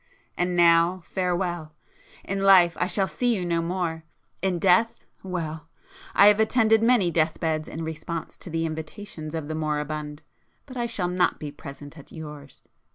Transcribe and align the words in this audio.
And 0.35 0.55
now 0.57 1.03
farewell! 1.05 1.75
In 2.23 2.41
life 2.41 2.75
I 2.79 2.87
shall 2.87 3.07
see 3.07 3.35
you 3.35 3.45
no 3.45 3.61
more:—in 3.61 4.57
death,—well! 4.57 5.67
I 6.15 6.25
have 6.25 6.39
attended 6.39 6.81
many 6.81 7.11
death 7.11 7.39
beds 7.39 7.67
in 7.67 7.83
response 7.83 8.35
to 8.39 8.49
the 8.49 8.65
invitations 8.65 9.35
of 9.35 9.47
the 9.47 9.53
moribund,—but 9.53 10.75
I 10.75 10.87
shall 10.87 11.07
not 11.07 11.39
be 11.39 11.51
present 11.51 11.99
at 11.99 12.11
yours! 12.11 12.63